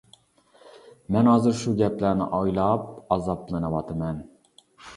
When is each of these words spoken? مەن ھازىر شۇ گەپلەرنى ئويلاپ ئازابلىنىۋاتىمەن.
مەن 1.15 1.29
ھازىر 1.31 1.59
شۇ 1.59 1.75
گەپلەرنى 1.83 2.29
ئويلاپ 2.39 2.89
ئازابلىنىۋاتىمەن. 3.17 4.27